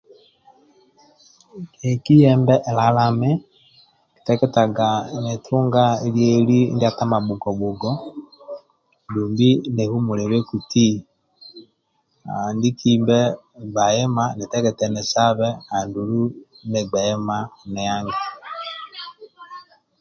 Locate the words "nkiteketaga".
4.09-4.87